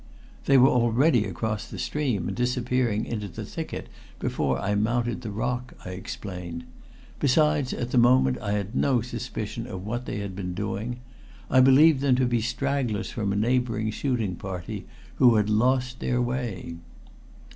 [0.45, 5.29] "They were already across the stream, and disappearing into the thicket before I mounted the
[5.29, 6.63] rock," I explained.
[7.19, 11.01] "Besides, at the moment I had no suspicion of what they'd been doing.
[11.51, 14.87] I believed them to be stragglers from a neighboring shooting party
[15.17, 16.77] who had lost their way."